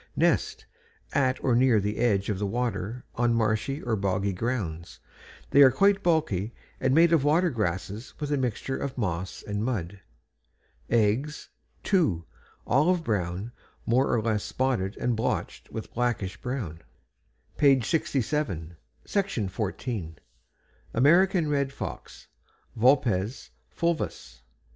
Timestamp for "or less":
14.11-14.43